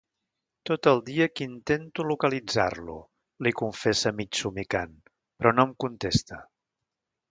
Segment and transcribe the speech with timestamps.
[0.69, 2.97] Tot el dia que intento localitzar-lo
[3.45, 5.01] —li confessa mig somicant—,
[5.37, 6.47] però no em contesta.